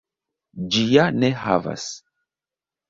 Ĝi 0.77 0.81
ja 0.93 1.05
ne 1.21 1.31
havas! 1.45 1.89